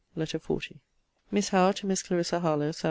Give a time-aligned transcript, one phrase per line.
[0.15, 0.55] LETTER XL
[1.29, 2.79] MISS HOWE, TO MISS CLARISSA HARLOWE SAT.